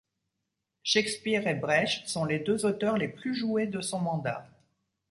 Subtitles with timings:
[0.81, 4.49] Shakespeare et Brecht sont les deux auteurs les plus joués de son mandat.